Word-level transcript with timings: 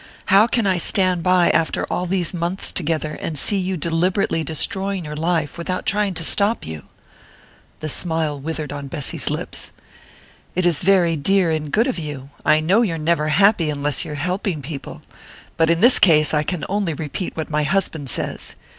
How 0.33 0.47
can 0.47 0.65
I 0.65 0.77
stand 0.79 1.21
by, 1.21 1.51
after 1.51 1.85
all 1.85 2.07
these 2.07 2.33
months 2.33 2.71
together, 2.71 3.13
and 3.21 3.37
see 3.37 3.59
you 3.59 3.77
deliberately 3.77 4.43
destroying 4.43 5.05
your 5.05 5.15
life 5.15 5.59
without 5.59 5.85
trying 5.85 6.15
to 6.15 6.23
stop 6.23 6.65
you?" 6.65 6.85
The 7.81 7.87
smile 7.89 8.39
withered 8.39 8.73
on 8.73 8.87
Bessy's 8.87 9.29
lips. 9.29 9.69
"It 10.55 10.65
is 10.65 10.81
very 10.81 11.15
dear 11.15 11.51
and 11.51 11.71
good 11.71 11.85
of 11.85 11.99
you 11.99 12.31
I 12.43 12.61
know 12.61 12.81
you're 12.81 12.97
never 12.97 13.27
happy 13.27 13.69
unless 13.69 14.03
you're 14.03 14.15
helping 14.15 14.63
people 14.63 15.03
but 15.55 15.69
in 15.69 15.81
this 15.81 15.99
case 15.99 16.33
I 16.33 16.41
can 16.41 16.65
only 16.67 16.95
repeat 16.95 17.37
what 17.37 17.51
my 17.51 17.61
husband 17.61 18.09
says. 18.09 18.55